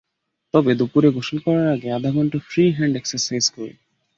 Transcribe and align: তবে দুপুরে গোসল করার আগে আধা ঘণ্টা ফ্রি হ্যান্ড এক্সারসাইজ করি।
তবে 0.53 0.71
দুপুরে 0.75 1.09
গোসল 1.15 1.37
করার 1.45 1.67
আগে 1.75 1.87
আধা 1.91 2.09
ঘণ্টা 2.15 2.37
ফ্রি 2.49 2.63
হ্যান্ড 2.77 2.93
এক্সারসাইজ 2.97 3.45
করি। 3.55 3.73